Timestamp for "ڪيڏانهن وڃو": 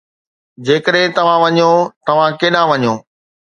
2.41-2.93